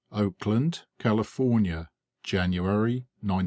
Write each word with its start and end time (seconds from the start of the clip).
OAKLAND, 0.11 0.81
CALIFORNIA. 0.97 1.91
January 2.23 3.05
1900. 3.21 3.39